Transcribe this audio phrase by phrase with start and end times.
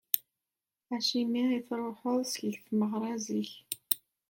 [0.95, 2.01] Acuɣer i tṛuḥ
[2.31, 3.51] seg tmeɣra zik?